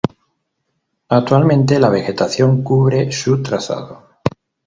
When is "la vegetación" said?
1.79-2.63